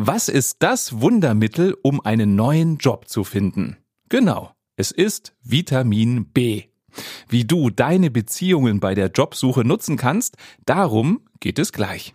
Was 0.00 0.28
ist 0.28 0.58
das 0.60 1.00
Wundermittel, 1.00 1.76
um 1.82 2.00
einen 2.00 2.36
neuen 2.36 2.76
Job 2.76 3.08
zu 3.08 3.24
finden? 3.24 3.78
Genau, 4.08 4.52
es 4.76 4.92
ist 4.92 5.34
Vitamin 5.42 6.26
B. 6.26 6.66
Wie 7.28 7.44
du 7.44 7.68
deine 7.68 8.08
Beziehungen 8.12 8.78
bei 8.78 8.94
der 8.94 9.08
Jobsuche 9.08 9.64
nutzen 9.64 9.96
kannst, 9.96 10.36
darum 10.64 11.22
geht 11.40 11.58
es 11.58 11.72
gleich. 11.72 12.14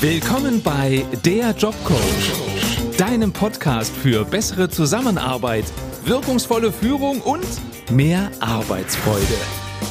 Willkommen 0.00 0.62
bei 0.62 1.04
Der 1.22 1.50
Jobcoach, 1.50 2.32
deinem 2.96 3.30
Podcast 3.30 3.94
für 3.94 4.24
bessere 4.24 4.70
Zusammenarbeit, 4.70 5.66
wirkungsvolle 6.06 6.72
Führung 6.72 7.20
und 7.20 7.46
mehr 7.90 8.30
Arbeitsfreude. 8.40 9.36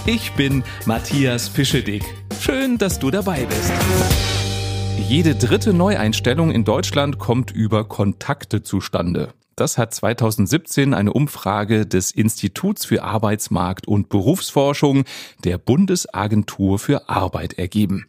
Ich 0.08 0.32
bin 0.32 0.64
Matthias 0.88 1.50
Fischedick. 1.50 2.04
Schön, 2.40 2.80
dass 2.80 2.98
du 2.98 3.12
dabei 3.12 3.46
bist. 3.46 4.45
Jede 4.98 5.36
dritte 5.36 5.74
Neueinstellung 5.74 6.52
in 6.52 6.64
Deutschland 6.64 7.20
kommt 7.20 7.52
über 7.52 7.88
Kontakte 7.88 8.64
zustande. 8.64 9.34
Das 9.56 9.78
hat 9.78 9.94
2017 9.94 10.94
eine 10.94 11.14
Umfrage 11.14 11.86
des 11.86 12.12
Instituts 12.12 12.86
für 12.86 13.04
Arbeitsmarkt 13.04 13.88
und 13.88 14.10
Berufsforschung 14.10 15.06
der 15.44 15.58
Bundesagentur 15.58 16.78
für 16.78 17.08
Arbeit 17.08 17.54
ergeben. 17.54 18.08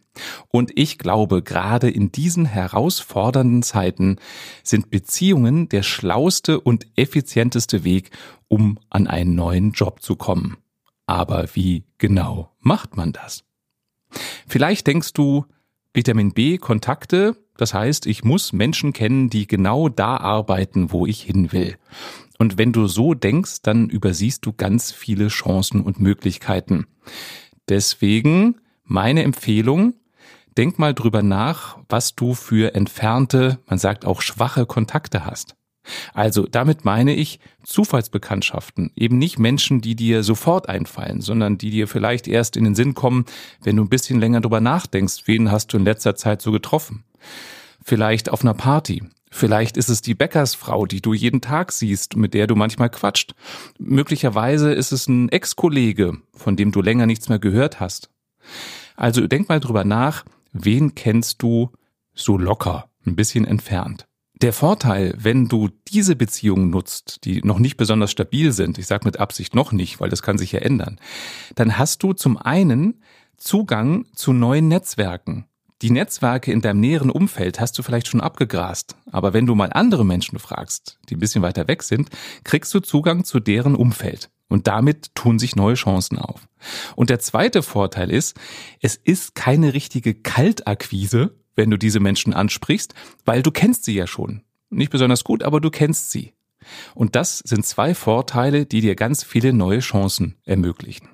Und 0.49 0.71
ich 0.75 0.97
glaube, 0.97 1.41
gerade 1.41 1.89
in 1.89 2.11
diesen 2.11 2.45
herausfordernden 2.45 3.63
Zeiten 3.63 4.17
sind 4.63 4.89
Beziehungen 4.89 5.69
der 5.69 5.83
schlauste 5.83 6.59
und 6.59 6.87
effizienteste 6.97 7.85
Weg, 7.85 8.11
um 8.49 8.79
an 8.89 9.07
einen 9.07 9.35
neuen 9.35 9.71
Job 9.71 10.01
zu 10.01 10.15
kommen. 10.15 10.57
Aber 11.05 11.47
wie 11.53 11.85
genau 11.97 12.51
macht 12.59 12.97
man 12.97 13.13
das? 13.13 13.45
Vielleicht 14.47 14.87
denkst 14.87 15.13
du, 15.13 15.45
Vitamin 15.97 16.31
B 16.31 16.59
Kontakte, 16.59 17.35
das 17.57 17.73
heißt, 17.73 18.05
ich 18.05 18.23
muss 18.23 18.53
Menschen 18.53 18.93
kennen, 18.93 19.31
die 19.31 19.47
genau 19.47 19.89
da 19.89 20.17
arbeiten, 20.17 20.91
wo 20.91 21.07
ich 21.07 21.23
hin 21.23 21.51
will. 21.51 21.75
Und 22.37 22.59
wenn 22.59 22.71
du 22.71 22.85
so 22.85 23.15
denkst, 23.15 23.63
dann 23.63 23.89
übersiehst 23.89 24.45
du 24.45 24.53
ganz 24.53 24.91
viele 24.91 25.29
Chancen 25.29 25.81
und 25.81 25.99
Möglichkeiten. 25.99 26.85
Deswegen 27.67 28.57
meine 28.83 29.23
Empfehlung, 29.23 29.95
denk 30.55 30.77
mal 30.77 30.93
drüber 30.93 31.23
nach, 31.23 31.79
was 31.89 32.13
du 32.13 32.35
für 32.35 32.75
entfernte, 32.75 33.57
man 33.65 33.79
sagt 33.79 34.05
auch 34.05 34.21
schwache 34.21 34.67
Kontakte 34.67 35.25
hast. 35.25 35.55
Also 36.13 36.47
damit 36.49 36.85
meine 36.85 37.13
ich 37.13 37.39
Zufallsbekanntschaften, 37.63 38.91
eben 38.95 39.17
nicht 39.17 39.39
Menschen, 39.39 39.81
die 39.81 39.95
dir 39.95 40.23
sofort 40.23 40.69
einfallen, 40.69 41.21
sondern 41.21 41.57
die 41.57 41.69
dir 41.69 41.87
vielleicht 41.87 42.27
erst 42.27 42.57
in 42.57 42.63
den 42.63 42.75
Sinn 42.75 42.93
kommen, 42.93 43.25
wenn 43.63 43.75
du 43.75 43.83
ein 43.83 43.89
bisschen 43.89 44.19
länger 44.19 44.41
drüber 44.41 44.61
nachdenkst, 44.61 45.23
wen 45.25 45.51
hast 45.51 45.73
du 45.73 45.77
in 45.77 45.85
letzter 45.85 46.15
Zeit 46.15 46.41
so 46.41 46.51
getroffen. 46.51 47.03
Vielleicht 47.83 48.29
auf 48.29 48.41
einer 48.41 48.53
Party. 48.53 49.03
Vielleicht 49.29 49.77
ist 49.77 49.89
es 49.89 50.01
die 50.01 50.15
Bäckersfrau, 50.15 50.85
die 50.85 51.01
du 51.01 51.13
jeden 51.13 51.41
Tag 51.41 51.71
siehst, 51.71 52.15
mit 52.15 52.33
der 52.33 52.47
du 52.47 52.55
manchmal 52.55 52.89
quatscht. 52.89 53.35
Möglicherweise 53.77 54.73
ist 54.73 54.91
es 54.91 55.07
ein 55.07 55.29
Ex-Kollege, 55.29 56.17
von 56.33 56.55
dem 56.55 56.71
du 56.71 56.81
länger 56.81 57.05
nichts 57.05 57.29
mehr 57.29 57.39
gehört 57.39 57.79
hast. 57.79 58.09
Also 58.95 59.27
denk 59.27 59.49
mal 59.49 59.59
drüber 59.59 59.83
nach, 59.83 60.25
wen 60.53 60.95
kennst 60.95 61.41
du 61.41 61.71
so 62.13 62.37
locker, 62.37 62.89
ein 63.05 63.15
bisschen 63.15 63.45
entfernt. 63.45 64.06
Der 64.41 64.53
Vorteil, 64.53 65.15
wenn 65.17 65.47
du 65.47 65.69
diese 65.87 66.15
Beziehungen 66.15 66.69
nutzt, 66.69 67.25
die 67.25 67.41
noch 67.41 67.57
nicht 67.57 67.75
besonders 67.75 68.11
stabil 68.11 68.51
sind, 68.51 68.77
ich 68.77 68.85
sage 68.85 69.05
mit 69.05 69.19
Absicht 69.19 69.55
noch 69.55 69.71
nicht, 69.71 69.99
weil 69.99 70.11
das 70.11 70.21
kann 70.21 70.37
sich 70.37 70.51
ja 70.51 70.59
ändern, 70.59 70.99
dann 71.55 71.79
hast 71.79 72.03
du 72.03 72.13
zum 72.13 72.37
einen 72.37 73.01
Zugang 73.37 74.05
zu 74.13 74.33
neuen 74.33 74.67
Netzwerken. 74.67 75.45
Die 75.81 75.89
Netzwerke 75.89 76.51
in 76.51 76.61
deinem 76.61 76.79
näheren 76.79 77.09
Umfeld 77.09 77.59
hast 77.59 77.77
du 77.79 77.83
vielleicht 77.83 78.07
schon 78.07 78.21
abgegrast, 78.21 78.95
aber 79.11 79.33
wenn 79.33 79.47
du 79.47 79.55
mal 79.55 79.71
andere 79.73 80.05
Menschen 80.05 80.37
fragst, 80.37 80.99
die 81.09 81.15
ein 81.15 81.19
bisschen 81.19 81.41
weiter 81.41 81.67
weg 81.67 81.81
sind, 81.81 82.09
kriegst 82.43 82.73
du 82.75 82.79
Zugang 82.79 83.23
zu 83.23 83.39
deren 83.39 83.75
Umfeld. 83.75 84.29
Und 84.49 84.67
damit 84.67 85.13
tun 85.13 85.39
sich 85.39 85.55
neue 85.55 85.75
Chancen 85.75 86.17
auf. 86.17 86.47
Und 86.95 87.09
der 87.09 87.19
zweite 87.19 87.63
Vorteil 87.63 88.11
ist, 88.11 88.37
es 88.81 88.95
ist 88.95 89.35
keine 89.35 89.73
richtige 89.73 90.13
Kaltakquise, 90.13 91.35
wenn 91.57 91.69
du 91.69 91.77
diese 91.77 91.99
Menschen 91.99 92.33
ansprichst, 92.33 92.93
weil 93.25 93.43
du 93.43 93.51
kennst 93.51 93.83
sie 93.83 93.95
ja 93.95 94.07
schon. 94.07 94.43
Nicht 94.69 94.91
besonders 94.91 95.23
gut, 95.23 95.43
aber 95.43 95.59
du 95.59 95.69
kennst 95.69 96.11
sie. 96.11 96.33
Und 96.95 97.15
das 97.15 97.39
sind 97.39 97.65
zwei 97.65 97.93
Vorteile, 97.95 98.65
die 98.65 98.81
dir 98.81 98.95
ganz 98.95 99.23
viele 99.23 99.53
neue 99.53 99.79
Chancen 99.79 100.35
ermöglichen. 100.43 101.09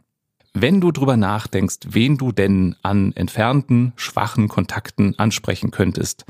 Wenn 0.53 0.81
du 0.81 0.91
drüber 0.91 1.17
nachdenkst, 1.17 1.79
wen 1.89 2.17
du 2.17 2.31
denn 2.31 2.75
an 2.83 3.13
entfernten, 3.13 3.93
schwachen 3.95 4.49
Kontakten 4.49 5.17
ansprechen 5.17 5.71
könntest, 5.71 6.25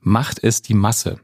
macht 0.00 0.42
es 0.42 0.62
die 0.62 0.74
Masse. 0.74 1.18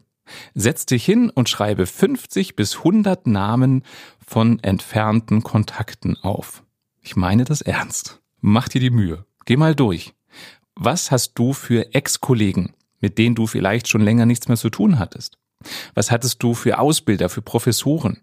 Setz 0.55 0.87
dich 0.87 1.05
hin 1.05 1.31
und 1.31 1.49
schreibe 1.49 1.87
50 1.87 2.57
bis 2.57 2.79
100 2.79 3.29
Namen 3.29 3.85
von 4.27 4.59
entfernten 4.61 5.45
Kontakten 5.45 6.17
auf. 6.17 6.65
Ich 7.01 7.15
meine 7.15 7.45
das 7.45 7.61
ernst. 7.61 8.21
Mach 8.41 8.69
dir 8.69 8.81
die 8.81 8.91
Mühe. 8.91 9.25
Geh 9.45 9.57
mal 9.57 9.77
durch. 9.77 10.16
Was 10.79 11.11
hast 11.11 11.33
du 11.35 11.55
für 11.55 11.95
Ex-Kollegen, 11.95 12.75
mit 13.01 13.17
denen 13.17 13.35
du 13.35 13.47
vielleicht 13.47 13.89
schon 13.89 14.03
länger 14.03 14.27
nichts 14.27 14.47
mehr 14.47 14.59
zu 14.59 14.69
tun 14.69 14.99
hattest? 14.99 15.39
Was 15.95 16.11
hattest 16.11 16.43
du 16.43 16.53
für 16.53 16.79
Ausbilder, 16.79 17.31
für 17.31 17.41
Professoren? 17.41 18.21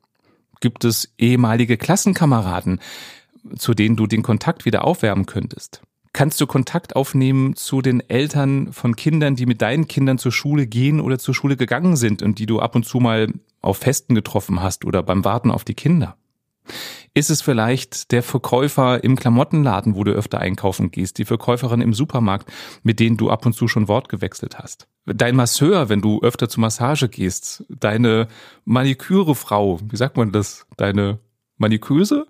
Gibt 0.59 0.86
es 0.86 1.13
ehemalige 1.18 1.78
Klassenkameraden, 1.78 2.80
zu 3.58 3.74
denen 3.74 3.96
du 3.96 4.06
den 4.06 4.22
Kontakt 4.22 4.66
wieder 4.66 4.86
aufwärmen 4.86 5.25
könntest? 5.25 5.81
Kannst 6.13 6.40
du 6.40 6.46
Kontakt 6.46 6.96
aufnehmen 6.96 7.56
zu 7.56 7.81
den 7.81 8.08
Eltern 8.08 8.72
von 8.72 8.96
Kindern, 8.96 9.36
die 9.36 9.47
mit 9.47 9.63
deinen 9.63 9.88
Kindern 9.88 10.19
zur 10.19 10.31
Schule 10.31 10.68
gehen 10.68 11.02
oder 11.02 11.18
zur 11.18 11.34
Schule 11.34 11.58
gegangen 11.58 11.96
sind 11.96 12.22
und 12.22 12.38
die 12.38 12.46
du 12.46 12.59
ab 12.59 12.75
und 12.75 12.86
zu 12.86 13.00
mal 13.00 13.34
auf 13.62 13.78
Festen 13.78 14.13
getroffen 14.13 14.62
hast 14.62 14.86
oder 14.86 15.02
beim 15.02 15.25
Warten 15.25 15.50
auf 15.50 15.63
die 15.63 15.74
Kinder? 15.74 16.18
Ist 17.16 17.29
es 17.29 17.44
vielleicht 17.44 18.12
der 18.12 18.24
Verkäufer 18.24 19.03
im 19.03 19.16
Klamottenladen, 19.16 19.96
wo 19.96 20.03
du 20.03 20.12
öfter 20.13 20.40
einkaufen 20.40 20.90
gehst, 20.90 21.19
die 21.19 21.25
Verkäuferin 21.25 21.81
im 21.81 21.94
Supermarkt, 21.94 22.51
mit 22.81 23.00
denen 23.00 23.18
du 23.18 23.29
ab 23.29 23.46
und 23.46 23.53
zu 23.53 23.68
schon 23.68 23.88
Wort 23.88 24.09
gewechselt 24.09 24.57
hast? 24.57 24.88
Dein 25.06 25.35
Masseur, 25.35 25.90
wenn 25.90 26.01
du 26.01 26.22
öfter 26.22 26.50
zur 26.50 26.62
Massage 26.62 27.09
gehst, 27.09 27.66
deine 27.69 28.28
Manikürefrau, 28.66 29.79
wie 29.91 29.97
sagt 29.97 30.18
man 30.18 30.31
das? 30.31 30.66
Deine 30.78 31.19
Maniköse? 31.57 32.25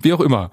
Wie 0.00 0.12
auch 0.12 0.20
immer. 0.20 0.52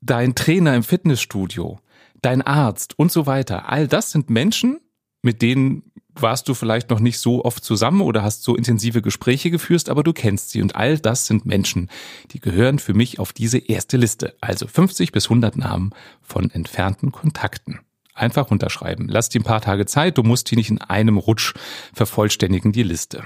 Dein 0.00 0.36
Trainer 0.36 0.76
im 0.76 0.84
Fitnessstudio, 0.84 1.80
dein 2.22 2.42
Arzt 2.42 2.96
und 2.96 3.10
so 3.10 3.26
weiter. 3.26 3.68
All 3.68 3.88
das 3.88 4.12
sind 4.12 4.30
Menschen, 4.30 4.80
mit 5.22 5.42
denen 5.42 5.89
warst 6.22 6.48
du 6.48 6.54
vielleicht 6.54 6.90
noch 6.90 7.00
nicht 7.00 7.18
so 7.18 7.44
oft 7.44 7.64
zusammen 7.64 8.00
oder 8.00 8.22
hast 8.22 8.42
so 8.42 8.56
intensive 8.56 9.02
Gespräche 9.02 9.50
geführt, 9.50 9.88
aber 9.88 10.02
du 10.02 10.12
kennst 10.12 10.50
sie 10.50 10.62
und 10.62 10.76
all 10.76 10.98
das 10.98 11.26
sind 11.26 11.46
Menschen, 11.46 11.88
die 12.30 12.40
gehören 12.40 12.78
für 12.78 12.94
mich 12.94 13.18
auf 13.18 13.32
diese 13.32 13.58
erste 13.58 13.96
Liste. 13.96 14.34
Also 14.40 14.66
50 14.66 15.12
bis 15.12 15.26
100 15.26 15.56
Namen 15.56 15.90
von 16.22 16.50
entfernten 16.50 17.12
Kontakten. 17.12 17.80
Einfach 18.14 18.50
unterschreiben. 18.50 19.08
Lass 19.08 19.28
dir 19.28 19.40
ein 19.40 19.44
paar 19.44 19.60
Tage 19.60 19.86
Zeit, 19.86 20.18
du 20.18 20.22
musst 20.22 20.50
die 20.50 20.56
nicht 20.56 20.70
in 20.70 20.80
einem 20.80 21.16
Rutsch 21.16 21.54
vervollständigen, 21.94 22.72
die 22.72 22.82
Liste. 22.82 23.24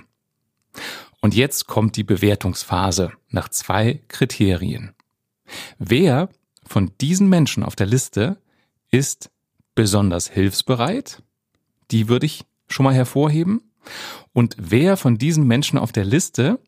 Und 1.21 1.35
jetzt 1.35 1.67
kommt 1.67 1.97
die 1.97 2.05
Bewertungsphase 2.05 3.13
nach 3.31 3.49
zwei 3.49 4.01
Kriterien. 4.09 4.95
Wer 5.79 6.29
von 6.67 6.93
diesen 7.01 7.29
Menschen 7.29 7.63
auf 7.63 7.77
der 7.77 7.87
Liste 7.87 8.39
ist 8.91 9.31
besonders 9.75 10.29
hilfsbereit? 10.29 11.23
Die 11.91 12.09
würde 12.09 12.27
ich 12.27 12.45
schon 12.69 12.85
mal 12.85 12.95
hervorheben? 12.95 13.61
Und 14.33 14.57
wer 14.59 14.97
von 14.97 15.19
diesen 15.19 15.47
Menschen 15.47 15.79
auf 15.79 15.93
der 15.93 16.05
Liste 16.05 16.59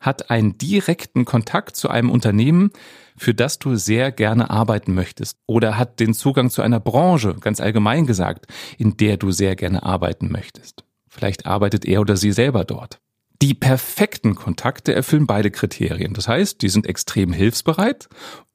hat 0.00 0.30
einen 0.30 0.56
direkten 0.58 1.24
Kontakt 1.24 1.76
zu 1.76 1.88
einem 1.88 2.10
Unternehmen, 2.10 2.70
für 3.16 3.34
das 3.34 3.58
du 3.58 3.76
sehr 3.76 4.12
gerne 4.12 4.50
arbeiten 4.50 4.94
möchtest 4.94 5.38
oder 5.46 5.78
hat 5.78 6.00
den 6.00 6.14
Zugang 6.14 6.50
zu 6.50 6.62
einer 6.62 6.80
Branche, 6.80 7.34
ganz 7.40 7.60
allgemein 7.60 8.06
gesagt, 8.06 8.46
in 8.78 8.96
der 8.96 9.16
du 9.16 9.30
sehr 9.30 9.56
gerne 9.56 9.82
arbeiten 9.82 10.30
möchtest. 10.30 10.84
Vielleicht 11.08 11.46
arbeitet 11.46 11.84
er 11.84 12.00
oder 12.00 12.16
sie 12.16 12.32
selber 12.32 12.64
dort. 12.64 13.00
Die 13.42 13.54
perfekten 13.54 14.34
Kontakte 14.34 14.94
erfüllen 14.94 15.26
beide 15.26 15.50
Kriterien. 15.50 16.14
Das 16.14 16.28
heißt, 16.28 16.62
die 16.62 16.68
sind 16.68 16.86
extrem 16.86 17.32
hilfsbereit 17.32 18.08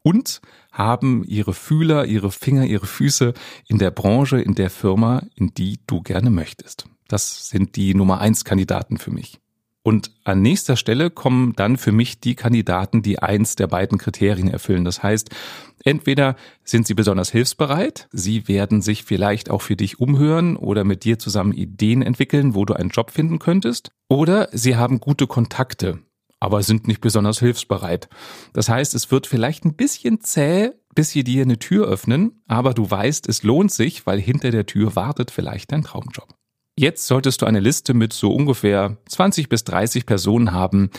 und 0.04 0.42
haben 0.80 1.24
ihre 1.26 1.54
Fühler, 1.54 2.06
ihre 2.06 2.32
Finger, 2.32 2.66
ihre 2.66 2.88
Füße 2.88 3.34
in 3.68 3.78
der 3.78 3.92
Branche, 3.92 4.42
in 4.42 4.56
der 4.56 4.70
Firma, 4.70 5.24
in 5.36 5.54
die 5.54 5.80
du 5.86 6.02
gerne 6.02 6.30
möchtest. 6.30 6.86
Das 7.08 7.50
sind 7.50 7.76
die 7.76 7.94
Nummer 7.94 8.22
eins 8.22 8.46
Kandidaten 8.46 8.98
für 8.98 9.12
mich. 9.12 9.40
Und 9.82 10.12
an 10.24 10.42
nächster 10.42 10.76
Stelle 10.76 11.10
kommen 11.10 11.54
dann 11.56 11.78
für 11.78 11.92
mich 11.92 12.20
die 12.20 12.36
Kandidaten, 12.36 13.02
die 13.02 13.20
eins 13.20 13.56
der 13.56 13.68
beiden 13.68 13.98
Kriterien 13.98 14.50
erfüllen. 14.50 14.84
Das 14.84 15.02
heißt, 15.02 15.30
entweder 15.84 16.36
sind 16.64 16.86
sie 16.86 16.94
besonders 16.94 17.32
hilfsbereit, 17.32 18.08
sie 18.12 18.48
werden 18.48 18.82
sich 18.82 19.04
vielleicht 19.04 19.50
auch 19.50 19.62
für 19.62 19.76
dich 19.76 20.00
umhören 20.00 20.58
oder 20.58 20.84
mit 20.84 21.06
dir 21.06 21.18
zusammen 21.18 21.54
Ideen 21.54 22.02
entwickeln, 22.02 22.56
wo 22.56 22.66
du 22.66 22.74
einen 22.74 22.90
Job 22.90 23.12
finden 23.12 23.40
könntest, 23.40 23.90
oder 24.10 24.50
sie 24.52 24.76
haben 24.76 25.00
gute 25.00 25.28
Kontakte, 25.28 26.00
aber 26.40 26.64
sind 26.64 26.88
nicht 26.88 27.02
besonders 27.02 27.40
hilfsbereit. 27.40 28.10
Das 28.54 28.70
heißt, 28.70 28.96
es 28.96 29.12
wird 29.12 29.28
vielleicht 29.28 29.66
ein 29.66 29.76
bisschen 29.76 30.22
zäh, 30.22 30.72
bis 30.96 31.12
sie 31.12 31.24
dir 31.24 31.44
eine 31.44 31.60
Tür 31.60 31.88
öffnen, 31.88 32.42
aber 32.48 32.74
du 32.74 32.90
weißt, 32.90 33.28
es 33.28 33.44
lohnt 33.44 33.72
sich, 33.72 34.06
weil 34.06 34.20
hinter 34.20 34.52
der 34.52 34.66
Tür 34.66 34.96
wartet 34.96 35.32
vielleicht 35.32 35.72
dein 35.72 35.84
Traumjob. 35.84 36.34
Jetzt 36.78 37.08
solltest 37.08 37.42
du 37.42 37.46
eine 37.46 37.60
Liste 37.60 37.94
mit 37.94 38.14
so 38.14 38.34
ungefähr 38.34 38.98
20 39.10 39.50
bis 39.50 39.66
30 39.66 40.06
Personen 40.06 40.54
haben, 40.54 40.90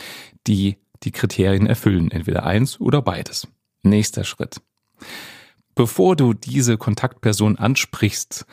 die 0.46 0.76
die 1.02 1.10
Kriterien 1.10 1.66
erfüllen, 1.66 2.10
entweder 2.10 2.44
eins 2.44 2.78
oder 2.80 3.00
beides. 3.00 3.48
Nächster 3.82 4.24
Schritt. 4.24 4.60
Bevor 5.74 6.16
du 6.16 6.34
diese 6.34 6.76
Kontaktperson 6.76 7.56
ansprichst, 7.56 8.44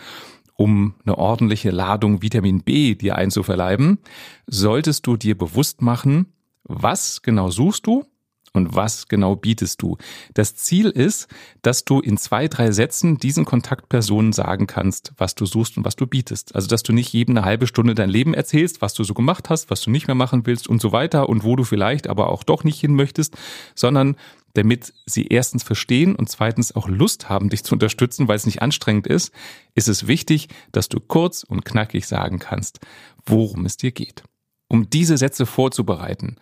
um 0.54 0.95
eine 1.06 1.18
ordentliche 1.18 1.72
Ladung 1.72 2.22
Vitamin 2.22 2.63
B 2.63 2.95
dir 2.95 3.16
einzuverleiben, 3.16 4.00
solltest 4.48 5.06
du 5.06 5.18
dir 5.18 5.38
bewusst 5.38 5.81
machen, 5.81 6.33
was 6.68 7.22
genau 7.22 7.50
suchst 7.50 7.88
du 7.88 8.06
und 8.54 8.75
was 8.75 9.08
genau 9.08 9.36
bietest 9.36 9.81
du. 9.81 9.98
Das 10.34 10.56
Ziel 10.56 10.90
ist, 10.90 11.28
dass 11.62 11.86
du 11.86 12.00
in 12.00 12.18
zwei, 12.18 12.48
drei 12.48 12.72
Sätzen 12.72 13.18
diesen 13.18 13.46
Kontaktpersonen 13.46 14.34
sagen 14.34 14.68
kannst, 14.68 15.14
was 15.18 15.36
du 15.36 15.46
suchst 15.46 15.78
und 15.78 15.86
was 15.86 15.96
du 15.96 16.08
bietest. 16.08 16.56
Also, 16.56 16.68
dass 16.68 16.84
du 16.84 16.92
nicht 16.92 17.14
jedem 17.14 17.38
eine 17.38 17.46
halbe 17.46 17.68
Stunde 17.68 17.96
dein 17.96 18.10
Leben 18.10 18.34
erzählst, 18.34 18.81
was 18.81 18.94
du 18.94 19.04
so 19.04 19.14
gemacht 19.14 19.50
hast, 19.50 19.69
was 19.69 19.81
du 19.81 19.92
nicht 19.92 20.08
mehr 20.08 20.16
machen 20.16 20.46
willst 20.46 20.68
und 20.68 20.81
so 20.81 20.92
weiter 20.92 21.30
und 21.30 21.44
wo 21.44 21.56
du 21.56 21.64
vielleicht 21.64 22.08
aber 22.08 22.30
auch 22.30 22.44
doch 22.44 22.64
nicht 22.64 22.80
hin 22.80 22.96
möchtest, 22.96 23.38
sondern 23.75 24.18
damit 24.54 24.92
sie 25.06 25.28
erstens 25.28 25.62
verstehen 25.62 26.16
und 26.16 26.30
zweitens 26.30 26.75
auch 26.75 26.88
Lust 26.88 27.30
haben, 27.30 27.50
dich 27.50 27.64
zu 27.64 27.75
unterstützen, 27.75 28.28
weil 28.28 28.38
es 28.38 28.48
nicht 28.48 28.64
anstrengend 28.64 29.06
ist, 29.06 29.31
ist 29.75 29.88
es 29.88 30.08
wichtig, 30.08 30.48
dass 30.72 30.90
du 30.90 31.00
kurz 31.00 31.44
und 31.44 31.64
knackig 31.64 32.08
sagen 32.08 32.40
kannst, 32.40 32.80
worum 33.24 33.66
es 33.66 33.78
dir 33.78 33.92
geht. 33.92 34.24
Um 34.68 34.90
diese 34.90 35.18
Sätze 35.18 35.46
vorzubereiten, 35.46 36.38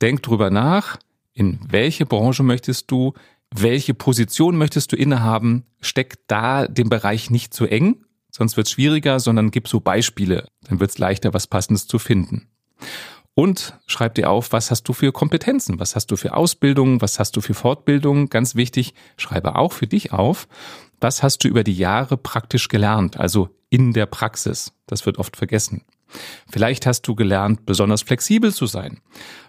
denk 0.00 0.22
drüber 0.22 0.50
nach, 0.50 0.98
in 1.32 1.58
welche 1.68 2.06
Branche 2.06 2.42
möchtest 2.42 2.90
du, 2.90 3.12
welche 3.54 3.94
Position 3.94 4.56
möchtest 4.56 4.92
du 4.92 4.96
innehaben, 4.96 5.64
steck 5.80 6.16
da 6.26 6.66
den 6.66 6.88
Bereich 6.88 7.30
nicht 7.30 7.54
zu 7.54 7.66
eng, 7.66 8.04
sonst 8.30 8.56
wird 8.56 8.66
es 8.66 8.72
schwieriger, 8.72 9.20
sondern 9.20 9.50
gib 9.50 9.68
so 9.68 9.80
Beispiele, 9.80 10.48
dann 10.68 10.80
wird 10.80 10.90
es 10.90 10.98
leichter, 10.98 11.34
was 11.34 11.46
Passendes 11.46 11.86
zu 11.86 11.98
finden. 11.98 12.48
Und 13.34 13.78
schreib 13.86 14.14
dir 14.14 14.30
auf, 14.30 14.52
was 14.52 14.70
hast 14.70 14.84
du 14.84 14.94
für 14.94 15.12
Kompetenzen, 15.12 15.78
was 15.78 15.94
hast 15.94 16.10
du 16.10 16.16
für 16.16 16.34
Ausbildung, 16.34 17.02
was 17.02 17.18
hast 17.18 17.36
du 17.36 17.42
für 17.42 17.52
Fortbildung. 17.52 18.30
Ganz 18.30 18.54
wichtig, 18.54 18.94
schreibe 19.18 19.56
auch 19.56 19.74
für 19.74 19.86
dich 19.86 20.14
auf, 20.14 20.48
was 21.02 21.22
hast 21.22 21.44
du 21.44 21.48
über 21.48 21.62
die 21.62 21.76
Jahre 21.76 22.16
praktisch 22.16 22.68
gelernt, 22.68 23.18
also 23.18 23.50
in 23.68 23.92
der 23.92 24.06
Praxis. 24.06 24.72
Das 24.86 25.04
wird 25.04 25.18
oft 25.18 25.36
vergessen. 25.36 25.82
Vielleicht 26.48 26.86
hast 26.86 27.02
du 27.02 27.14
gelernt, 27.14 27.66
besonders 27.66 28.02
flexibel 28.02 28.52
zu 28.52 28.66
sein, 28.66 29.00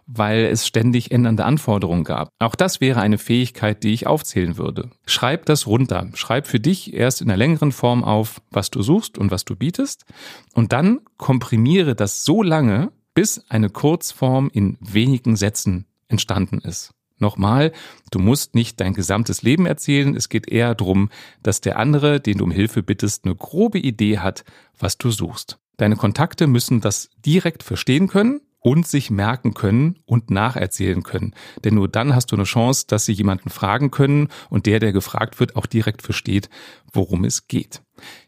weil 0.05 0.45
es 0.45 0.65
ständig 0.67 1.11
ändernde 1.11 1.45
Anforderungen 1.45 2.03
gab. 2.03 2.29
Auch 2.39 2.55
das 2.55 2.81
wäre 2.81 3.01
eine 3.01 3.17
Fähigkeit, 3.17 3.83
die 3.83 3.93
ich 3.93 4.07
aufzählen 4.07 4.57
würde. 4.57 4.89
Schreib 5.05 5.45
das 5.45 5.67
runter. 5.67 6.09
Schreib 6.13 6.47
für 6.47 6.59
dich 6.59 6.93
erst 6.93 7.21
in 7.21 7.29
einer 7.29 7.37
längeren 7.37 7.71
Form 7.71 8.03
auf, 8.03 8.41
was 8.51 8.71
du 8.71 8.81
suchst 8.81 9.17
und 9.17 9.31
was 9.31 9.45
du 9.45 9.55
bietest. 9.55 10.05
Und 10.53 10.73
dann 10.73 11.01
komprimiere 11.17 11.95
das 11.95 12.25
so 12.25 12.43
lange, 12.43 12.91
bis 13.13 13.43
eine 13.49 13.69
Kurzform 13.69 14.49
in 14.53 14.77
wenigen 14.79 15.35
Sätzen 15.35 15.85
entstanden 16.07 16.59
ist. 16.59 16.93
Nochmal, 17.19 17.71
du 18.11 18.19
musst 18.19 18.53
nicht 18.53 18.79
dein 18.79 18.93
gesamtes 18.93 19.41
Leben 19.41 19.65
erzählen, 19.65 20.15
es 20.15 20.29
geht 20.29 20.47
eher 20.47 20.75
darum, 20.75 21.09
dass 21.41 21.61
der 21.61 21.79
andere, 21.79 22.19
den 22.19 22.37
du 22.37 22.43
um 22.43 22.51
Hilfe 22.51 22.83
bittest, 22.83 23.25
eine 23.25 23.35
grobe 23.35 23.79
Idee 23.79 24.19
hat, 24.19 24.43
was 24.77 24.99
du 24.99 25.09
suchst. 25.09 25.57
Deine 25.77 25.95
Kontakte 25.95 26.47
müssen 26.47 26.81
das 26.81 27.09
direkt 27.25 27.63
verstehen 27.63 28.07
können 28.07 28.41
und 28.59 28.87
sich 28.87 29.09
merken 29.09 29.53
können 29.53 29.99
und 30.05 30.29
nacherzählen 30.31 31.03
können. 31.03 31.33
Denn 31.63 31.75
nur 31.75 31.87
dann 31.87 32.15
hast 32.15 32.31
du 32.31 32.35
eine 32.35 32.43
Chance, 32.43 32.85
dass 32.87 33.05
sie 33.05 33.13
jemanden 33.13 33.49
fragen 33.49 33.91
können 33.91 34.27
und 34.49 34.65
der, 34.65 34.79
der 34.79 34.91
gefragt 34.91 35.39
wird, 35.39 35.55
auch 35.55 35.67
direkt 35.67 36.01
versteht, 36.01 36.49
worum 36.91 37.23
es 37.23 37.47
geht. 37.47 37.81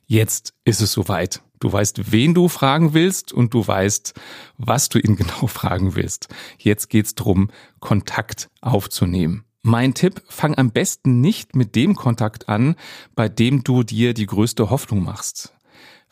Jetzt 0.06 0.54
ist 0.64 0.82
es 0.82 0.94
soweit. 0.94 1.42
Du 1.60 1.74
weißt, 1.74 2.12
wen 2.12 2.34
du 2.34 2.48
fragen 2.48 2.94
willst 2.94 3.34
und 3.34 3.54
du 3.54 3.68
weißt, 3.68 4.14
was 4.58 4.90
du 4.90 5.00
ihn 5.00 5.16
genau 5.18 5.48
fragen 5.48 5.96
willst. 5.96 6.30
Jetzt 6.58 6.90
geht's 6.90 7.16
drum, 7.16 7.50
Kontakt 7.80 8.50
aufzunehmen. 8.62 9.44
Mein 9.62 9.94
Tipp, 9.94 10.22
fang 10.30 10.58
am 10.58 10.72
besten 10.72 11.20
nicht 11.20 11.54
mit 11.54 11.76
dem 11.76 11.96
Kontakt 11.96 12.48
an, 12.48 12.76
bei 13.14 13.28
dem 13.28 13.66
du 13.66 13.84
dir 13.84 14.14
die 14.14 14.26
größte 14.26 14.70
Hoffnung 14.70 15.04
machst. 15.04 15.54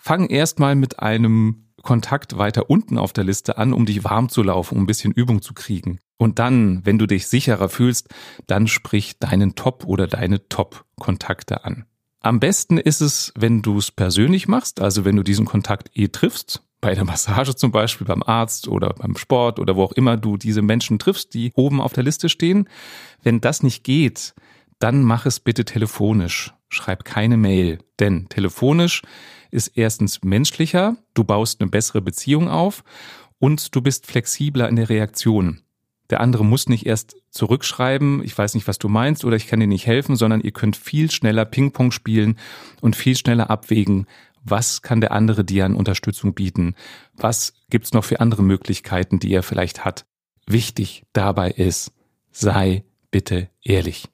Fang 0.08 0.28
erstmal 0.28 0.76
mit 0.76 1.00
einem 1.00 1.66
Kontakt 1.84 2.38
weiter 2.38 2.70
unten 2.70 2.98
auf 2.98 3.12
der 3.12 3.26
Liste 3.26 3.58
an, 3.58 3.74
um 3.74 3.86
dich 3.86 4.06
warm 4.06 4.30
zu 4.30 4.42
laufen, 4.42 4.78
um 4.78 4.84
ein 4.84 4.88
bisschen 4.88 5.12
Übung 5.12 5.42
zu 5.42 5.54
kriegen. 5.54 6.00
Und 6.16 6.40
dann, 6.40 6.86
wenn 6.86 6.98
du 6.98 7.08
dich 7.08 7.28
sicherer 7.28 7.68
fühlst, 7.68 8.08
dann 8.46 8.68
sprich 8.68 9.20
deinen 9.20 9.56
Top 9.56 9.84
oder 9.84 10.08
deine 10.08 10.48
Top-Kontakte 10.48 11.66
an. 11.66 11.88
Am 12.22 12.40
besten 12.40 12.78
ist 12.78 13.02
es, 13.02 13.34
wenn 13.38 13.62
du 13.62 13.80
es 13.80 13.92
persönlich 13.92 14.48
machst, 14.48 14.80
also 14.80 15.04
wenn 15.04 15.18
du 15.18 15.24
diesen 15.24 15.46
Kontakt 15.46 15.90
eh 15.94 16.08
triffst, 16.08 16.64
bei 16.80 16.96
der 16.96 17.04
Massage 17.04 17.54
zum 17.58 17.74
Beispiel, 17.74 18.08
beim 18.08 18.24
Arzt 18.24 18.70
oder 18.70 18.94
beim 18.94 19.18
Sport 19.18 19.60
oder 19.60 19.76
wo 19.76 19.84
auch 19.84 19.92
immer 19.92 20.16
du 20.16 20.38
diese 20.38 20.62
Menschen 20.62 21.00
triffst, 21.00 21.34
die 21.34 21.52
oben 21.54 21.82
auf 21.82 21.92
der 21.92 22.06
Liste 22.06 22.30
stehen. 22.30 22.70
Wenn 23.24 23.42
das 23.42 23.62
nicht 23.62 23.84
geht, 23.84 24.36
dann 24.80 25.04
mach 25.04 25.26
es 25.26 25.42
bitte 25.42 25.66
telefonisch. 25.66 26.54
Schreib 26.70 27.04
keine 27.04 27.36
Mail, 27.36 27.80
denn 28.00 28.30
telefonisch 28.30 29.02
ist 29.52 29.70
erstens 29.76 30.24
menschlicher, 30.24 30.96
du 31.14 31.24
baust 31.24 31.62
eine 31.62 31.70
bessere 31.70 32.02
Beziehung 32.02 32.50
auf 32.50 32.84
und 33.40 33.76
du 33.76 33.82
bist 33.82 34.08
flexibler 34.08 34.70
in 34.70 34.76
der 34.76 34.90
Reaktion. 34.90 35.62
Der 36.10 36.22
andere 36.22 36.46
muss 36.46 36.70
nicht 36.70 36.86
erst 36.86 37.18
zurückschreiben, 37.32 38.24
ich 38.24 38.38
weiß 38.38 38.56
nicht, 38.56 38.68
was 38.68 38.80
du 38.80 38.88
meinst 38.88 39.26
oder 39.26 39.36
ich 39.36 39.48
kann 39.48 39.60
dir 39.60 39.68
nicht 39.68 39.88
helfen, 39.88 40.16
sondern 40.16 40.42
ihr 40.42 40.52
könnt 40.52 40.78
viel 40.78 41.12
schneller 41.12 41.46
Ping-Pong 41.46 41.92
spielen 41.92 42.38
und 42.80 42.96
viel 42.96 43.18
schneller 43.18 43.50
abwägen, 43.50 44.08
was 44.44 44.82
kann 44.82 45.02
der 45.02 45.12
andere 45.12 45.44
dir 45.44 45.66
an 45.66 45.76
Unterstützung 45.76 46.34
bieten, 46.34 46.76
was 47.16 47.54
gibt's 47.70 47.94
noch 47.94 48.06
für 48.06 48.22
andere 48.22 48.44
Möglichkeiten, 48.44 49.20
die 49.20 49.34
er 49.34 49.44
vielleicht 49.44 49.84
hat. 49.84 50.06
Wichtig 50.46 51.04
dabei 51.12 51.52
ist, 51.52 51.92
sei 52.32 52.86
bitte 53.12 53.50
ehrlich. 53.62 54.08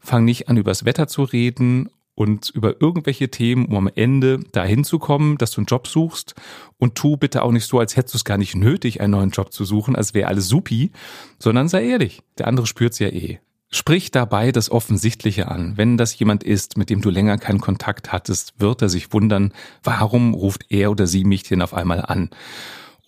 Fang 0.00 0.24
nicht 0.24 0.48
an, 0.48 0.56
übers 0.56 0.86
Wetter 0.86 1.06
zu 1.06 1.24
reden 1.24 1.90
und 2.18 2.50
über 2.50 2.80
irgendwelche 2.80 3.30
Themen, 3.30 3.66
um 3.66 3.76
am 3.76 3.90
Ende 3.94 4.40
dahin 4.50 4.82
zu 4.82 4.98
kommen, 4.98 5.38
dass 5.38 5.52
du 5.52 5.60
einen 5.60 5.66
Job 5.66 5.86
suchst 5.86 6.34
und 6.76 6.96
tu 6.96 7.16
bitte 7.16 7.44
auch 7.44 7.52
nicht 7.52 7.66
so, 7.66 7.78
als 7.78 7.96
hättest 7.96 8.14
du 8.14 8.16
es 8.18 8.24
gar 8.24 8.38
nicht 8.38 8.56
nötig, 8.56 9.00
einen 9.00 9.12
neuen 9.12 9.30
Job 9.30 9.52
zu 9.52 9.64
suchen, 9.64 9.94
als 9.94 10.14
wäre 10.14 10.26
alles 10.26 10.48
supi, 10.48 10.90
sondern 11.38 11.68
sei 11.68 11.86
ehrlich. 11.86 12.22
Der 12.36 12.48
andere 12.48 12.66
spürt's 12.66 12.98
ja 12.98 13.06
eh. 13.06 13.38
Sprich 13.70 14.10
dabei 14.10 14.50
das 14.50 14.68
Offensichtliche 14.68 15.46
an. 15.46 15.76
Wenn 15.76 15.96
das 15.96 16.18
jemand 16.18 16.42
ist, 16.42 16.76
mit 16.76 16.90
dem 16.90 17.02
du 17.02 17.10
länger 17.10 17.38
keinen 17.38 17.60
Kontakt 17.60 18.10
hattest, 18.10 18.54
wird 18.58 18.82
er 18.82 18.88
sich 18.88 19.12
wundern, 19.12 19.52
warum 19.84 20.34
ruft 20.34 20.66
er 20.70 20.90
oder 20.90 21.06
sie 21.06 21.22
mich 21.22 21.44
denn 21.44 21.62
auf 21.62 21.72
einmal 21.72 22.00
an? 22.00 22.30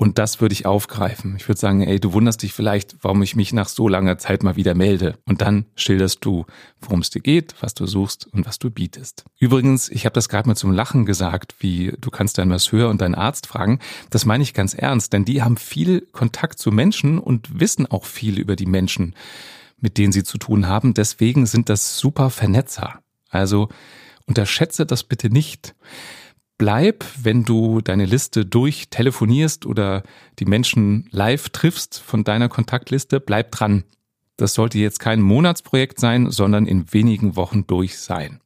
Und 0.01 0.17
das 0.17 0.41
würde 0.41 0.55
ich 0.55 0.65
aufgreifen. 0.65 1.37
Ich 1.37 1.47
würde 1.47 1.61
sagen, 1.61 1.83
ey, 1.83 2.01
du 2.01 2.15
wunderst 2.15 2.43
dich 2.43 2.55
vielleicht, 2.55 2.97
warum 3.03 3.21
ich 3.21 3.37
mich 3.37 3.53
nach 3.53 3.69
so 3.69 3.87
langer 3.87 4.17
Zeit 4.17 4.43
mal 4.43 4.57
wieder 4.57 4.75
melde. 4.75 5.19
Und 5.27 5.43
dann 5.43 5.67
schilderst 5.77 6.25
du, 6.25 6.47
worum 6.81 7.01
es 7.01 7.11
dir 7.11 7.21
geht, 7.21 7.55
was 7.61 7.75
du 7.75 7.85
suchst 7.85 8.27
und 8.33 8.47
was 8.47 8.59
du 8.59 8.71
bietest. 8.71 9.27
Übrigens, 9.39 9.91
ich 9.91 10.07
habe 10.07 10.15
das 10.15 10.31
gerade 10.31 10.49
mal 10.49 10.55
zum 10.55 10.73
Lachen 10.73 11.05
gesagt, 11.05 11.57
wie 11.59 11.93
du 12.01 12.09
kannst 12.11 12.39
deinen 12.39 12.49
Masseur 12.49 12.89
und 12.89 13.03
deinen 13.03 13.15
Arzt 13.15 13.47
fragen. 13.47 13.79
Das 14.09 14.25
meine 14.25 14.43
ich 14.43 14.55
ganz 14.55 14.73
ernst, 14.73 15.13
denn 15.13 15.27
die 15.27 15.43
haben 15.43 15.59
viel 15.59 16.01
Kontakt 16.13 16.59
zu 16.59 16.71
Menschen 16.71 17.19
und 17.19 17.61
wissen 17.61 17.85
auch 17.85 18.07
viel 18.07 18.39
über 18.39 18.57
die 18.57 18.65
Menschen, 18.65 19.15
mit 19.81 19.99
denen 19.99 20.13
sie 20.13 20.25
zu 20.25 20.39
tun 20.39 20.67
haben. 20.67 20.95
Deswegen 20.95 21.45
sind 21.45 21.69
das 21.69 21.99
super 21.99 22.31
Vernetzer. 22.31 23.01
Also 23.29 23.69
unterschätze 24.25 24.87
das 24.87 25.05
bitte 25.05 25.29
nicht 25.29 25.75
bleib, 26.61 27.07
wenn 27.23 27.45
du 27.45 27.81
deine 27.81 28.05
Liste 28.05 28.45
durchtelefonierst 28.45 29.65
oder 29.65 30.03
die 30.39 30.45
Menschen 30.45 31.09
live 31.11 31.49
triffst 31.49 31.99
von 31.99 32.23
deiner 32.23 32.51
Kontaktliste, 32.51 33.19
bleib 33.19 33.51
dran. 33.51 33.85
Das 34.37 34.53
sollte 34.53 34.79
jetzt 34.79 35.01
kein 35.01 35.23
Monatsprojekt 35.23 35.99
sein, 35.99 36.31
sondern 36.31 36.67
in 36.67 36.93
wenigen 36.93 37.35
Wochen 37.35 37.67
durch 37.67 37.99
sein. 37.99 38.41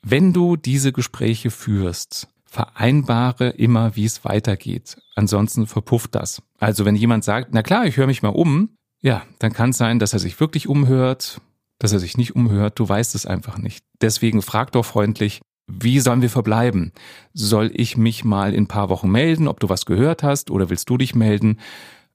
Wenn 0.00 0.32
du 0.32 0.56
diese 0.56 0.92
Gespräche 0.92 1.50
führst, 1.50 2.28
vereinbare 2.46 3.50
immer, 3.50 3.94
wie 3.94 4.06
es 4.06 4.24
weitergeht. 4.24 4.96
Ansonsten 5.14 5.66
verpufft 5.66 6.14
das. 6.14 6.40
Also 6.58 6.86
wenn 6.86 6.96
jemand 6.96 7.22
sagt, 7.22 7.52
na 7.52 7.62
klar, 7.62 7.84
ich 7.84 7.98
höre 7.98 8.06
mich 8.06 8.22
mal 8.22 8.30
um, 8.30 8.70
ja, 9.02 9.26
dann 9.40 9.52
kann 9.52 9.70
es 9.70 9.76
sein, 9.76 9.98
dass 9.98 10.14
er 10.14 10.20
sich 10.20 10.40
wirklich 10.40 10.68
umhört, 10.68 11.38
dass 11.78 11.92
er 11.92 11.98
sich 11.98 12.16
nicht 12.16 12.34
umhört, 12.34 12.78
du 12.78 12.88
weißt 12.88 13.14
es 13.14 13.26
einfach 13.26 13.58
nicht. 13.58 13.84
Deswegen 14.00 14.40
frag 14.40 14.72
doch 14.72 14.86
freundlich, 14.86 15.42
wie 15.80 16.00
sollen 16.00 16.22
wir 16.22 16.30
verbleiben? 16.30 16.92
Soll 17.32 17.70
ich 17.74 17.96
mich 17.96 18.24
mal 18.24 18.54
in 18.54 18.64
ein 18.64 18.68
paar 18.68 18.88
Wochen 18.88 19.10
melden, 19.10 19.48
ob 19.48 19.60
du 19.60 19.68
was 19.68 19.86
gehört 19.86 20.22
hast 20.22 20.50
oder 20.50 20.70
willst 20.70 20.90
du 20.90 20.98
dich 20.98 21.14
melden? 21.14 21.58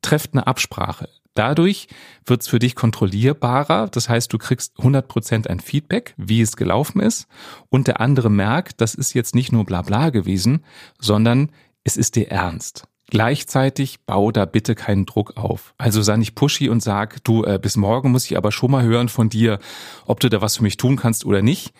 Trefft 0.01 0.33
eine 0.33 0.45
Absprache. 0.45 1.09
Dadurch 1.33 1.87
wird's 2.25 2.47
für 2.47 2.59
dich 2.59 2.75
kontrollierbarer. 2.75 3.89
Das 3.89 4.09
heißt, 4.09 4.31
du 4.33 4.37
kriegst 4.37 4.75
100% 4.79 5.47
ein 5.47 5.59
Feedback, 5.59 6.13
wie 6.17 6.41
es 6.41 6.57
gelaufen 6.57 6.99
ist. 6.99 7.27
Und 7.69 7.87
der 7.87 8.01
andere 8.01 8.29
merkt, 8.29 8.81
das 8.81 8.95
ist 8.95 9.13
jetzt 9.13 9.35
nicht 9.35 9.51
nur 9.51 9.65
Blabla 9.65 10.09
gewesen, 10.09 10.63
sondern 10.99 11.51
es 11.83 11.95
ist 11.95 12.15
dir 12.15 12.29
ernst. 12.29 12.87
Gleichzeitig 13.09 14.01
bau 14.05 14.31
da 14.31 14.45
bitte 14.45 14.75
keinen 14.75 15.05
Druck 15.05 15.37
auf. 15.37 15.73
Also 15.77 16.01
sei 16.01 16.17
nicht 16.17 16.35
pushy 16.35 16.69
und 16.69 16.81
sag, 16.81 17.23
du, 17.23 17.45
äh, 17.45 17.57
bis 17.61 17.77
morgen 17.77 18.11
muss 18.11 18.25
ich 18.25 18.35
aber 18.35 18.51
schon 18.51 18.71
mal 18.71 18.83
hören 18.83 19.07
von 19.07 19.29
dir, 19.29 19.59
ob 20.05 20.19
du 20.19 20.29
da 20.29 20.41
was 20.41 20.57
für 20.57 20.63
mich 20.63 20.75
tun 20.75 20.97
kannst 20.97 21.23
oder 21.23 21.41
nicht, 21.41 21.71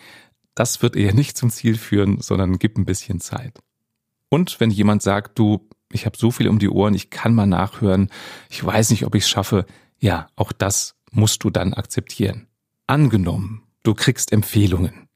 das 0.58 0.82
wird 0.82 0.96
eher 0.96 1.14
nicht 1.14 1.36
zum 1.36 1.50
Ziel 1.50 1.76
führen, 1.78 2.20
sondern 2.20 2.58
gib 2.58 2.76
ein 2.76 2.84
bisschen 2.84 3.20
Zeit. 3.20 3.60
Und 4.28 4.58
wenn 4.60 4.70
jemand 4.70 5.02
sagt, 5.02 5.38
du, 5.38 5.68
ich 5.92 6.04
habe 6.04 6.18
so 6.18 6.30
viel 6.30 6.48
um 6.48 6.58
die 6.58 6.68
Ohren, 6.68 6.94
ich 6.94 7.10
kann 7.10 7.34
mal 7.34 7.46
nachhören, 7.46 8.10
ich 8.50 8.64
weiß 8.64 8.90
nicht, 8.90 9.06
ob 9.06 9.14
ich 9.14 9.24
es 9.24 9.30
schaffe, 9.30 9.66
ja, 9.98 10.26
auch 10.36 10.52
das 10.52 10.96
musst 11.12 11.44
du 11.44 11.50
dann 11.50 11.74
akzeptieren. 11.74 12.48
Angenommen, 12.86 13.62
du 13.84 13.94
kriegst 13.94 14.32
Empfehlungen 14.32 15.08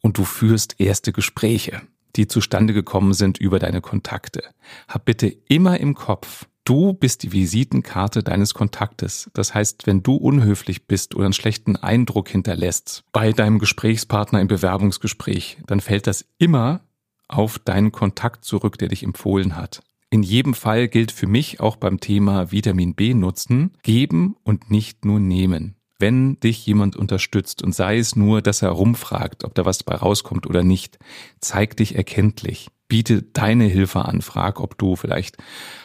und 0.00 0.18
du 0.18 0.24
führst 0.24 0.80
erste 0.80 1.12
Gespräche, 1.12 1.82
die 2.16 2.26
zustande 2.26 2.74
gekommen 2.74 3.14
sind 3.14 3.38
über 3.38 3.58
deine 3.60 3.80
Kontakte. 3.80 4.42
Hab 4.88 5.04
bitte 5.04 5.28
immer 5.28 5.78
im 5.78 5.94
Kopf, 5.94 6.46
Du 6.64 6.92
bist 6.92 7.22
die 7.22 7.32
Visitenkarte 7.32 8.22
deines 8.22 8.54
Kontaktes. 8.54 9.30
Das 9.34 9.54
heißt, 9.54 9.86
wenn 9.86 10.02
du 10.02 10.14
unhöflich 10.14 10.86
bist 10.86 11.14
oder 11.14 11.24
einen 11.24 11.32
schlechten 11.32 11.76
Eindruck 11.76 12.28
hinterlässt 12.28 13.04
bei 13.12 13.32
deinem 13.32 13.58
Gesprächspartner 13.58 14.40
im 14.40 14.48
Bewerbungsgespräch, 14.48 15.58
dann 15.66 15.80
fällt 15.80 16.06
das 16.06 16.26
immer 16.38 16.82
auf 17.28 17.58
deinen 17.58 17.92
Kontakt 17.92 18.44
zurück, 18.44 18.78
der 18.78 18.88
dich 18.88 19.02
empfohlen 19.02 19.56
hat. 19.56 19.82
In 20.10 20.22
jedem 20.22 20.54
Fall 20.54 20.88
gilt 20.88 21.12
für 21.12 21.28
mich 21.28 21.60
auch 21.60 21.76
beim 21.76 22.00
Thema 22.00 22.50
Vitamin 22.50 22.94
B 22.94 23.14
nutzen, 23.14 23.72
geben 23.82 24.36
und 24.42 24.70
nicht 24.70 25.04
nur 25.04 25.20
nehmen. 25.20 25.76
Wenn 25.98 26.40
dich 26.40 26.66
jemand 26.66 26.96
unterstützt 26.96 27.62
und 27.62 27.74
sei 27.74 27.98
es 27.98 28.16
nur, 28.16 28.42
dass 28.42 28.62
er 28.62 28.70
rumfragt, 28.70 29.44
ob 29.44 29.54
da 29.54 29.64
was 29.64 29.78
dabei 29.78 29.98
rauskommt 29.98 30.46
oder 30.46 30.64
nicht, 30.64 30.98
zeig 31.40 31.76
dich 31.76 31.94
erkenntlich 31.94 32.70
biete 32.90 33.22
deine 33.22 33.64
Hilfe 33.64 34.04
an, 34.04 34.20
frag, 34.20 34.60
ob 34.60 34.76
du 34.76 34.96
vielleicht 34.96 35.38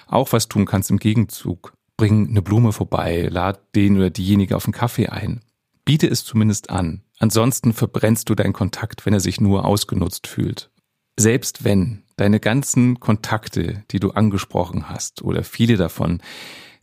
auch 0.07 0.33
was 0.33 0.50
tun 0.50 0.65
kannst 0.65 0.89
im 0.89 0.97
Gegenzug. 0.97 1.74
Bring 1.95 2.27
eine 2.27 2.41
Blume 2.41 2.74
vorbei, 2.74 3.29
lad 3.31 3.62
den 3.75 3.95
oder 3.95 4.09
diejenige 4.09 4.57
auf 4.57 4.65
einen 4.65 4.74
Kaffee 4.74 5.07
ein. 5.07 5.39
Biete 5.85 6.07
es 6.07 6.25
zumindest 6.25 6.69
an. 6.69 7.03
Ansonsten 7.19 7.71
verbrennst 7.71 8.27
du 8.27 8.35
deinen 8.35 8.51
Kontakt, 8.51 9.05
wenn 9.05 9.13
er 9.13 9.21
sich 9.21 9.39
nur 9.39 9.63
ausgenutzt 9.63 10.27
fühlt. 10.27 10.71
Selbst 11.17 11.63
wenn 11.63 12.03
deine 12.17 12.41
ganzen 12.41 13.00
Kontakte, 13.00 13.83
die 13.91 14.00
du 14.00 14.12
angesprochen 14.12 14.89
hast, 14.89 15.21
oder 15.21 15.43
viele 15.43 15.77
davon, 15.77 16.21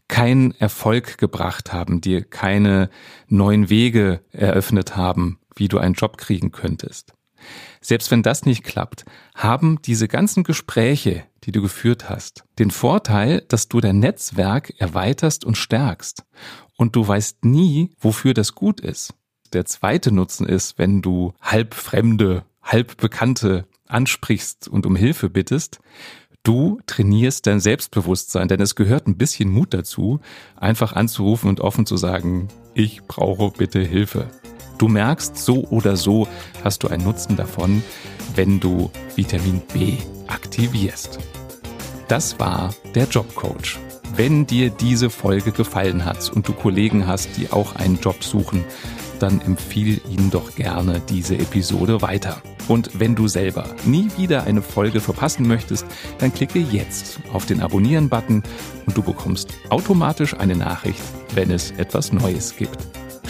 keinen 0.08 0.52
Erfolg 0.52 1.18
gebracht 1.18 1.72
haben, 1.72 2.00
dir 2.00 2.22
keine 2.22 2.90
neuen 3.28 3.68
Wege 3.68 4.20
eröffnet 4.30 4.96
haben, 4.96 5.40
wie 5.56 5.68
du 5.68 5.78
einen 5.78 5.94
Job 5.94 6.16
kriegen 6.16 6.52
könntest, 6.52 7.12
selbst 7.80 8.11
wenn 8.11 8.22
das 8.22 8.44
nicht 8.44 8.64
klappt, 8.64 9.04
haben 9.34 9.80
diese 9.82 10.08
ganzen 10.08 10.44
Gespräche, 10.44 11.25
die 11.44 11.52
du 11.52 11.62
geführt 11.62 12.08
hast, 12.08 12.44
den 12.58 12.70
Vorteil, 12.70 13.42
dass 13.49 13.68
du 13.68 13.80
dein 13.80 13.99
Netzwerk 13.99 14.75
erweiterst 14.78 15.44
und 15.44 15.56
stärkst. 15.56 16.25
Und 16.76 16.96
du 16.96 17.06
weißt 17.06 17.44
nie, 17.44 17.90
wofür 17.99 18.34
das 18.34 18.54
gut 18.54 18.80
ist. 18.80 19.14
Der 19.52 19.66
zweite 19.66 20.12
Nutzen 20.12 20.46
ist, 20.46 20.78
wenn 20.78 21.02
du 21.02 21.34
halb 21.40 21.75
Fremde, 21.75 22.44
halb 22.62 22.96
Bekannte 22.96 23.66
ansprichst 23.87 24.68
und 24.68 24.87
um 24.87 24.96
Hilfe 24.96 25.28
bittest, 25.28 25.80
du 26.42 26.80
trainierst 26.87 27.46
dein 27.46 27.61
Selbstbewusstsein, 27.61 28.49
denn 28.49 28.61
es 28.61 28.75
gehört 28.75 29.06
ein 29.06 29.18
bisschen 29.18 29.50
Mut 29.50 29.75
dazu, 29.75 30.20
einfach 30.56 30.94
anzurufen 30.94 31.49
und 31.49 31.61
offen 31.61 31.87
zu 31.87 31.96
sagen, 31.96 32.49
ich 32.75 33.02
brauche 33.02 33.50
bitte 33.50 33.80
Hilfe. 33.80 34.30
Du 34.78 34.88
merkst, 34.88 35.37
so 35.37 35.64
oder 35.71 35.97
so 35.97 36.26
hast 36.64 36.83
du 36.83 36.88
einen 36.88 37.04
Nutzen 37.04 37.37
davon, 37.37 37.83
wenn 38.35 38.61
du 38.61 38.90
Vitamin 39.14 39.61
B 39.73 39.95
aktivierst. 40.26 41.19
Das 42.09 42.38
war 42.40 42.75
der 42.95 43.04
Jobcoach. 43.04 43.78
Wenn 44.16 44.47
dir 44.47 44.71
diese 44.71 45.09
Folge 45.09 45.52
gefallen 45.52 46.04
hat 46.04 46.31
und 46.31 46.47
du 46.47 46.52
Kollegen 46.52 47.07
hast, 47.07 47.37
die 47.37 47.50
auch 47.50 47.76
einen 47.76 47.99
Job 48.00 48.23
suchen, 48.23 48.64
dann 49.19 49.40
empfiehl 49.40 50.00
ihnen 50.11 50.31
doch 50.31 50.54
gerne 50.54 51.00
diese 51.09 51.37
Episode 51.37 52.02
weiter. 52.02 52.42
Und 52.69 52.99
wenn 52.99 53.14
du 53.14 53.28
selber 53.28 53.66
nie 53.85 54.11
wieder 54.16 54.45
eine 54.45 54.62
Folge 54.62 55.00
verpassen 55.00 55.47
möchtest, 55.47 55.87
dann 56.19 56.35
klicke 56.35 56.59
jetzt 56.59 57.21
auf 57.33 57.47
den 57.47 57.61
Abonnieren-Button 57.61 58.42
und 58.87 58.97
du 58.97 59.02
bekommst 59.02 59.50
automatisch 59.71 60.35
eine 60.35 60.57
Nachricht, 60.57 61.02
wenn 61.35 61.50
es 61.50 61.71
etwas 61.73 62.12
Neues 62.12 62.57
gibt. 62.57 62.78